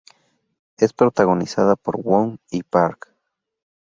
Es 0.79 0.93
protagonizada 0.93 1.75
por 1.75 2.01
Wong 2.01 2.39
y 2.49 2.63
Park. 2.63 3.13